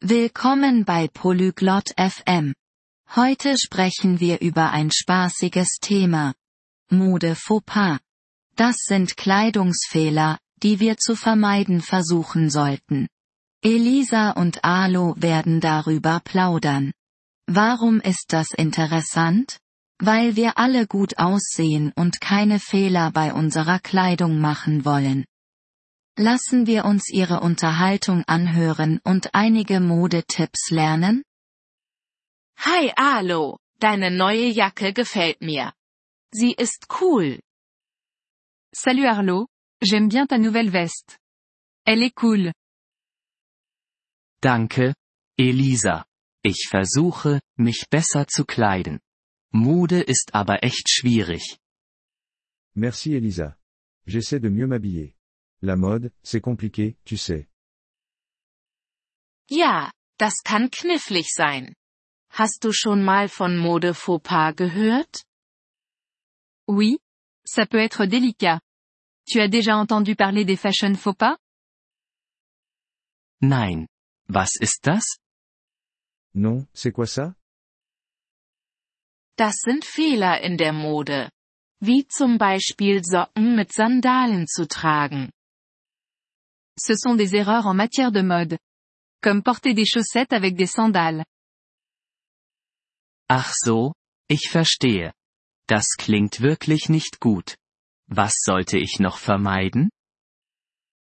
Willkommen 0.00 0.84
bei 0.84 1.08
Polyglot 1.08 1.90
FM. 1.98 2.54
Heute 3.16 3.56
sprechen 3.58 4.20
wir 4.20 4.40
über 4.40 4.70
ein 4.70 4.92
spaßiges 4.92 5.78
Thema. 5.80 6.34
Mode 6.88 7.34
Fauxpas. 7.34 7.98
Das 8.54 8.76
sind 8.86 9.16
Kleidungsfehler, 9.16 10.38
die 10.62 10.78
wir 10.78 10.98
zu 10.98 11.16
vermeiden 11.16 11.80
versuchen 11.80 12.48
sollten. 12.48 13.08
Elisa 13.60 14.30
und 14.30 14.62
Alo 14.62 15.16
werden 15.18 15.60
darüber 15.60 16.20
plaudern. 16.22 16.92
Warum 17.48 17.98
ist 17.98 18.26
das 18.28 18.52
interessant? 18.52 19.58
Weil 19.98 20.36
wir 20.36 20.58
alle 20.58 20.86
gut 20.86 21.18
aussehen 21.18 21.92
und 21.96 22.20
keine 22.20 22.60
Fehler 22.60 23.10
bei 23.10 23.32
unserer 23.32 23.80
Kleidung 23.80 24.38
machen 24.38 24.84
wollen. 24.84 25.24
Lassen 26.20 26.66
wir 26.66 26.84
uns 26.84 27.08
ihre 27.10 27.38
Unterhaltung 27.42 28.24
anhören 28.26 28.98
und 29.04 29.36
einige 29.36 29.78
Modetipps 29.78 30.70
lernen? 30.70 31.22
Hi 32.56 32.90
Alo, 32.96 33.60
deine 33.78 34.10
neue 34.10 34.48
Jacke 34.48 34.92
gefällt 34.92 35.40
mir. 35.42 35.72
Sie 36.32 36.54
ist 36.54 36.88
cool. 37.00 37.38
Salut 38.74 39.06
Arlo, 39.06 39.46
j'aime 39.80 40.08
bien 40.08 40.26
ta 40.26 40.38
nouvelle 40.38 40.72
veste. 40.72 41.18
Elle 41.86 42.06
est 42.06 42.20
cool. 42.20 42.52
Danke, 44.42 44.94
Elisa. 45.38 46.04
Ich 46.42 46.66
versuche, 46.68 47.40
mich 47.56 47.86
besser 47.90 48.26
zu 48.26 48.44
kleiden. 48.44 48.98
Mode 49.52 50.00
ist 50.00 50.34
aber 50.34 50.64
echt 50.64 50.90
schwierig. 50.90 51.60
Merci 52.74 53.14
Elisa. 53.14 53.56
J'essaie 54.04 54.40
de 54.40 54.50
mieux 54.50 54.66
m'habiller. 54.66 55.14
La 55.62 55.76
mode, 55.76 56.12
c'est 56.22 56.40
compliqué, 56.40 56.96
tu 57.04 57.16
sais. 57.16 57.48
Ja, 59.50 59.90
das 60.18 60.42
kann 60.44 60.70
knifflig 60.70 61.26
sein. 61.30 61.74
Hast 62.30 62.62
du 62.64 62.72
schon 62.72 63.02
mal 63.02 63.28
von 63.28 63.56
Mode 63.56 63.94
Fauxpas 63.94 64.52
gehört? 64.52 65.24
Oui, 66.68 66.98
ça 67.44 67.66
peut 67.66 67.78
être 67.78 68.04
délicat. 68.06 68.60
Tu 69.26 69.40
as 69.40 69.48
déjà 69.48 69.76
entendu 69.76 70.14
parler 70.14 70.44
des 70.44 70.56
fashion 70.56 70.94
faux 70.94 71.14
pas? 71.16 71.38
Nein. 73.40 73.86
Was 74.28 74.56
ist 74.60 74.86
das? 74.86 75.18
Non, 76.34 76.66
c'est 76.74 76.92
quoi 76.92 77.06
ça? 77.06 77.34
Das 79.36 79.54
sind 79.64 79.84
Fehler 79.84 80.42
in 80.42 80.56
der 80.56 80.72
Mode. 80.72 81.30
Wie 81.80 82.06
zum 82.06 82.38
Beispiel 82.38 83.02
Socken 83.04 83.56
mit 83.56 83.72
Sandalen 83.72 84.46
zu 84.46 84.66
tragen. 84.66 85.30
Ce 86.78 86.94
sont 86.94 87.14
des 87.14 87.34
erreurs 87.34 87.66
en 87.66 87.74
matière 87.74 88.12
de 88.12 88.22
mode. 88.22 88.58
Comme 89.20 89.42
porter 89.42 89.74
des 89.74 89.84
chaussettes 89.84 90.32
avec 90.32 90.54
des 90.54 90.66
sandales. 90.66 91.24
Ach 93.28 93.52
so, 93.54 93.92
ich 94.28 94.48
verstehe. 94.48 95.12
Das 95.66 95.96
klingt 95.98 96.40
wirklich 96.40 96.88
nicht 96.88 97.20
gut. 97.20 97.56
Was 98.08 98.34
sollte 98.42 98.78
ich 98.78 99.00
noch 99.00 99.18
vermeiden? 99.18 99.90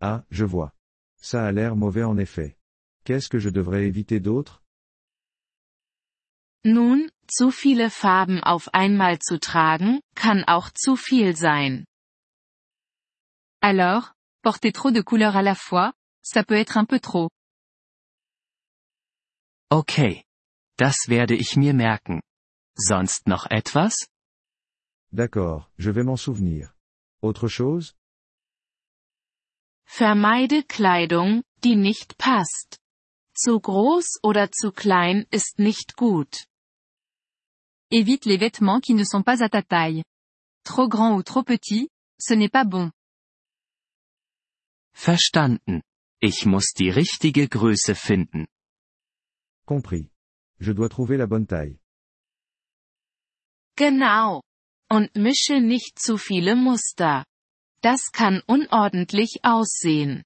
Ah, 0.00 0.24
je 0.30 0.44
vois. 0.44 0.72
Ça 1.16 1.46
a 1.46 1.52
l'air 1.52 1.76
mauvais 1.76 2.04
en 2.04 2.18
effet. 2.18 2.56
Qu'est-ce 3.04 3.28
que 3.28 3.38
je 3.38 3.50
devrais 3.50 3.86
éviter 3.86 4.20
d'autre? 4.20 4.62
Nun, 6.64 7.10
zu 7.26 7.50
viele 7.50 7.88
Farben 7.90 8.42
auf 8.42 8.68
einmal 8.74 9.18
zu 9.18 9.38
tragen, 9.40 10.00
kann 10.14 10.44
auch 10.44 10.70
zu 10.70 10.96
viel 10.96 11.34
sein. 11.36 11.86
Alors, 13.62 14.12
porter 14.42 14.72
trop 14.72 14.90
de 14.90 15.00
couleurs 15.00 15.36
à 15.36 15.42
la 15.42 15.54
fois, 15.54 15.92
ça 16.22 16.44
peut 16.44 16.56
être 16.56 16.76
un 16.76 16.84
peu 16.84 17.00
trop. 17.00 17.30
Okay. 19.70 20.24
Das 20.76 21.08
werde 21.08 21.34
ich 21.34 21.56
mir 21.56 21.74
merken. 21.74 22.20
Sonst 22.74 23.26
noch 23.26 23.46
etwas? 23.50 24.06
D'accord, 25.12 25.68
je 25.76 25.90
vais 25.90 26.04
m'en 26.04 26.16
souvenir. 26.16 26.74
Autre 27.20 27.48
chose? 27.48 27.94
Vermeide 29.84 30.62
Kleidung, 30.62 31.42
die 31.62 31.76
nicht 31.76 32.16
passt. 32.16 32.78
Zu 33.34 33.60
groß 33.60 34.20
oder 34.22 34.50
zu 34.50 34.72
klein 34.72 35.26
ist 35.30 35.58
nicht 35.58 35.96
gut. 35.96 36.46
Évite 37.90 38.26
les 38.26 38.38
vêtements 38.38 38.80
qui 38.80 38.94
ne 38.94 39.04
sont 39.04 39.22
pas 39.22 39.42
à 39.42 39.48
ta 39.48 39.62
taille. 39.62 40.04
Trop 40.64 40.88
grand 40.88 41.16
ou 41.16 41.22
trop 41.22 41.42
petit, 41.42 41.90
ce 42.18 42.34
n'est 42.34 42.48
pas 42.48 42.64
bon. 42.64 42.90
Verstanden. 45.00 45.80
Ich 46.20 46.44
muss 46.44 46.74
die 46.74 46.90
richtige 46.90 47.48
Größe 47.48 47.94
finden. 47.94 48.46
Compris. 49.64 50.10
Je 50.58 50.74
dois 50.74 50.90
trouver 50.90 51.16
la 51.16 51.24
bonne 51.24 51.46
taille. 51.46 51.78
Genau. 53.76 54.42
Und 54.90 55.14
mische 55.16 55.62
nicht 55.62 55.98
zu 55.98 56.18
viele 56.18 56.54
Muster. 56.54 57.24
Das 57.80 58.12
kann 58.12 58.42
unordentlich 58.46 59.40
aussehen. 59.42 60.22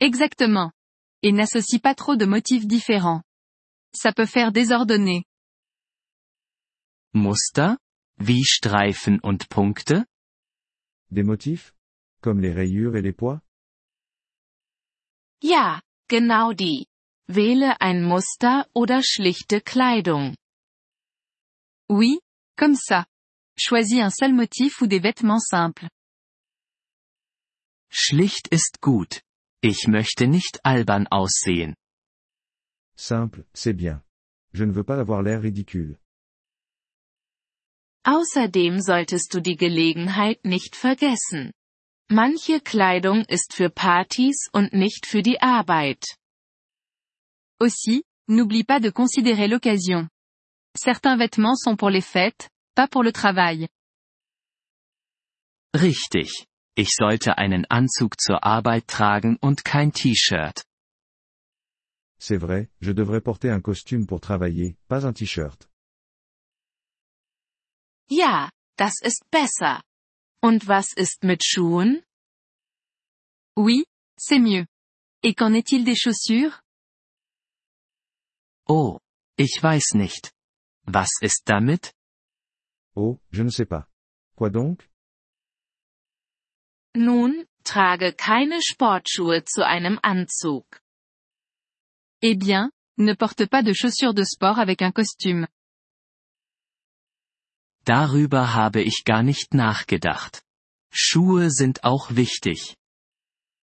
Exactement. 0.00 0.72
Et 1.22 1.32
n'associe 1.32 1.80
pas 1.80 1.94
trop 1.94 2.16
de 2.16 2.24
motifs 2.24 2.66
différents. 2.66 3.22
Ça 3.94 4.14
peut 4.14 4.30
faire 4.36 4.52
désordonner. 4.52 5.22
Muster? 7.12 7.76
Wie 8.16 8.42
Streifen 8.42 9.20
und 9.20 9.50
Punkte? 9.50 10.06
Des 11.10 11.24
motifs? 11.26 11.74
Comme 12.24 12.40
les 12.40 12.54
rayures 12.54 12.96
et 12.96 13.02
les 13.02 13.12
pois? 13.12 13.38
Ja, 15.42 15.82
genau 16.08 16.54
die. 16.54 16.86
Wähle 17.28 17.78
ein 17.82 18.02
Muster 18.02 18.66
oder 18.74 19.02
schlichte 19.02 19.60
Kleidung. 19.60 20.34
Oui, 21.90 22.20
comme 22.56 22.76
ça. 22.76 23.04
Choisis 23.58 24.00
un 24.00 24.08
seul 24.08 24.32
motif 24.32 24.80
ou 24.80 24.86
des 24.86 25.00
vêtements 25.00 25.44
simples. 25.50 25.90
Schlicht 27.90 28.48
ist 28.48 28.80
gut. 28.80 29.20
Ich 29.60 29.86
möchte 29.86 30.26
nicht 30.26 30.64
albern 30.64 31.06
aussehen. 31.10 31.74
Simple, 32.96 33.44
c'est 33.52 33.76
bien. 33.76 34.02
Je 34.54 34.64
ne 34.64 34.72
veux 34.72 34.84
pas 34.84 34.98
avoir 34.98 35.20
l'air 35.20 35.42
ridicule. 35.42 35.98
Außerdem 38.06 38.80
solltest 38.80 39.34
du 39.34 39.42
die 39.42 39.56
Gelegenheit 39.56 40.42
nicht 40.46 40.74
vergessen. 40.74 41.52
Manche 42.10 42.60
Kleidung 42.60 43.24
ist 43.26 43.54
für 43.54 43.70
Partys 43.70 44.48
und 44.52 44.72
nicht 44.72 45.06
für 45.06 45.22
die 45.22 45.40
Arbeit. 45.40 46.04
Aussi, 47.60 48.04
n'oublie 48.28 48.64
pas 48.64 48.80
de 48.80 48.90
considérer 48.90 49.48
l'occasion. 49.48 50.08
Certains 50.76 51.16
vêtements 51.16 51.56
sont 51.56 51.76
pour 51.76 51.90
les 51.90 52.04
fêtes, 52.04 52.50
pas 52.74 52.88
pour 52.88 53.02
le 53.02 53.12
travail. 53.12 53.68
Richtig. 55.74 56.46
Ich 56.76 56.94
sollte 56.94 57.38
einen 57.38 57.64
Anzug 57.70 58.20
zur 58.20 58.44
Arbeit 58.44 58.86
tragen 58.88 59.36
und 59.40 59.64
kein 59.64 59.92
T-Shirt. 59.92 60.64
C'est 62.18 62.38
vrai, 62.38 62.70
je 62.80 62.92
devrais 62.92 63.20
porter 63.20 63.50
un 63.50 63.60
costume 63.60 64.06
pour 64.06 64.20
travailler, 64.20 64.76
pas 64.88 65.04
un 65.04 65.12
t-shirt. 65.12 65.68
Ja, 68.08 68.50
das 68.78 68.94
ist 69.02 69.24
besser. 69.30 69.82
Und 70.44 70.68
was 70.68 70.92
ist 70.92 71.24
mit 71.24 71.42
Schuhen? 71.42 72.04
Oui, 73.56 73.86
c'est 74.18 74.38
mieux. 74.38 74.66
Et 75.22 75.32
qu'en 75.34 75.54
est-il 75.54 75.86
des 75.86 75.96
chaussures? 75.96 76.60
Oh, 78.68 79.00
ich 79.38 79.62
weiß 79.62 79.94
nicht. 79.94 80.34
Was 80.86 81.08
ist 81.22 81.44
damit? 81.46 81.94
Oh, 82.94 83.18
je 83.30 83.42
ne 83.42 83.48
sais 83.48 83.64
pas. 83.64 83.88
Quoi 84.36 84.50
donc? 84.50 84.86
Nun, 86.94 87.46
trage 87.64 88.12
keine 88.14 88.60
Sportschuhe 88.60 89.44
zu 89.46 89.66
einem 89.66 89.98
Anzug. 90.02 90.66
Eh 92.20 92.36
bien, 92.36 92.70
ne 92.98 93.14
porte 93.14 93.46
pas 93.46 93.62
de 93.62 93.72
chaussures 93.72 94.12
de 94.12 94.24
sport 94.24 94.58
avec 94.58 94.82
un 94.82 94.92
costume. 94.92 95.46
Darüber 97.84 98.54
habe 98.54 98.80
ich 98.80 99.04
gar 99.04 99.22
nicht 99.22 99.52
nachgedacht. 99.52 100.42
Schuhe 100.90 101.50
sind 101.50 101.84
auch 101.84 102.14
wichtig. 102.14 102.76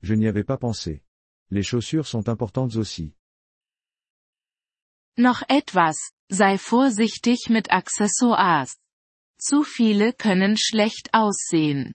Je 0.00 0.14
n'y 0.16 0.28
avais 0.28 0.44
pas 0.44 0.58
pensé. 0.58 1.02
Les 1.50 1.64
chaussures 1.64 2.06
sont 2.06 2.28
importantes 2.28 2.76
aussi. 2.76 3.14
Noch 5.16 5.42
etwas, 5.48 5.96
sei 6.28 6.58
vorsichtig 6.58 7.48
mit 7.48 7.70
Accessoires. 7.70 8.76
Zu 9.38 9.64
viele 9.64 10.12
können 10.12 10.56
schlecht 10.56 11.12
aussehen. 11.12 11.92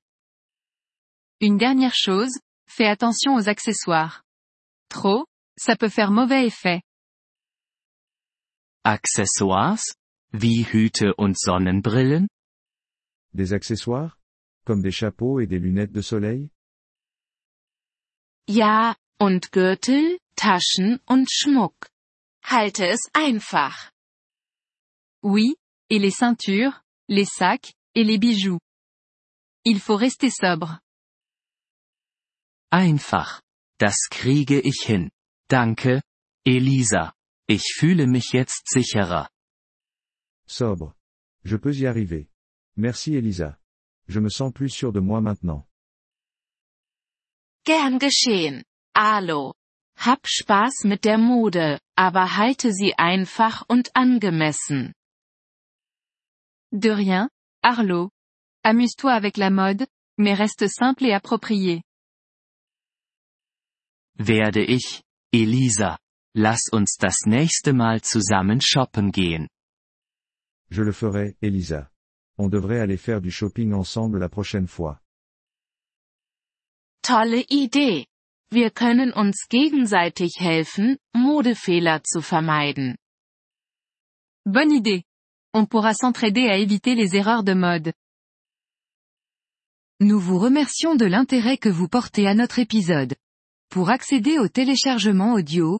Une 1.40 1.58
dernière 1.58 1.96
chose, 1.96 2.40
fais 2.68 2.88
attention 2.88 3.36
aux 3.36 3.48
accessoires. 3.48 4.24
Trop, 4.90 5.26
ça 5.58 5.76
peut 5.76 5.90
faire 5.90 6.12
mauvais 6.12 6.46
effet. 6.46 6.82
Accessoires? 8.84 9.82
Wie 10.34 10.64
Hüte 10.64 11.14
und 11.16 11.38
Sonnenbrillen? 11.38 12.30
Des 13.34 13.52
accessoires? 13.52 14.14
Comme 14.66 14.82
des 14.82 14.96
chapeaux 14.96 15.40
et 15.40 15.48
des 15.48 15.60
lunettes 15.60 15.92
de 15.92 16.02
soleil? 16.02 16.50
Ja, 18.48 18.96
und 19.20 19.52
Gürtel, 19.52 20.20
Taschen 20.36 21.00
und 21.06 21.30
Schmuck. 21.30 21.90
Halte 22.44 22.88
es 22.88 23.10
einfach. 23.14 23.92
Oui, 25.22 25.56
et 25.90 26.00
les 26.00 26.16
ceintures, 26.18 26.82
les 27.08 27.26
sacs, 27.26 27.74
et 27.94 28.04
les 28.04 28.18
bijoux. 28.18 28.60
Il 29.66 29.80
faut 29.80 29.98
rester 29.98 30.32
sobre. 30.32 30.80
Einfach. 32.72 33.42
Das 33.78 34.08
kriege 34.10 34.60
ich 34.62 34.82
hin. 34.86 35.12
Danke, 35.50 36.02
Elisa. 36.46 37.14
Ich 37.48 37.74
fühle 37.76 38.08
mich 38.08 38.32
jetzt 38.32 38.70
sicherer. 38.70 39.28
Sobre. 40.52 40.94
Je 41.46 41.56
peux 41.56 41.74
y 41.78 41.88
arriver. 41.88 42.30
Merci 42.76 43.16
Elisa. 43.16 43.58
Je 44.10 44.20
me 44.20 44.30
sens 44.30 44.52
plus 44.52 44.70
sûr 44.70 44.92
de 44.92 45.00
moi 45.00 45.22
maintenant. 45.22 45.66
Gern 47.66 48.00
geschehen. 48.00 48.66
Alo. 48.94 49.54
Hab 49.96 50.28
Spaß 50.28 50.84
mit 50.84 51.06
der 51.06 51.18
Mode, 51.18 51.80
aber 51.96 52.36
halte 52.36 52.74
sie 52.74 52.94
einfach 52.98 53.64
und 53.70 53.96
angemessen. 53.96 54.94
De 56.74 56.90
rien, 56.90 57.30
Arlo. 57.64 58.10
Amuse-toi 58.64 59.12
avec 59.12 59.38
la 59.38 59.50
mode, 59.50 59.88
mais 60.18 60.34
reste 60.34 60.68
simple 60.68 61.06
et 61.06 61.14
approprié. 61.14 61.82
Werde 64.18 64.64
ich, 64.64 65.02
Elisa. 65.32 65.98
Lass 66.36 66.70
uns 66.72 66.98
das 66.98 67.26
nächste 67.26 67.74
Mal 67.74 68.02
zusammen 68.02 68.60
shoppen 68.62 69.12
gehen. 69.12 69.48
Je 70.72 70.84
le 70.84 70.94
ferai, 70.94 71.36
Elisa. 71.42 71.92
On 72.38 72.48
devrait 72.48 72.80
aller 72.80 72.98
faire 72.98 73.20
du 73.22 73.30
shopping 73.30 73.74
ensemble 73.74 74.20
la 74.20 74.30
prochaine 74.30 74.68
fois. 74.68 75.02
Tolle 77.04 77.44
Idee. 77.50 78.08
Wir 78.52 78.72
können 78.72 79.12
uns 79.14 79.48
gegenseitig 79.50 80.40
helfen, 80.40 80.98
Modefehler 81.14 82.02
zu 82.04 82.22
vermeiden. 82.22 82.96
Bonne 84.46 84.72
idée. 84.72 85.04
On 85.54 85.66
pourra 85.66 85.94
s'entraider 85.94 86.48
à 86.48 86.58
éviter 86.58 86.96
les 86.96 87.16
erreurs 87.16 87.44
de 87.44 87.54
mode. 87.54 87.94
Nous 90.00 90.20
vous 90.20 90.40
remercions 90.40 90.96
de 90.96 91.06
l'intérêt 91.06 91.58
que 91.58 91.70
vous 91.70 91.88
portez 91.88 92.28
à 92.28 92.34
notre 92.34 92.60
épisode. 92.60 93.16
Pour 93.70 93.90
accéder 93.90 94.40
au 94.40 94.48
téléchargement 94.48 95.34
audio, 95.34 95.80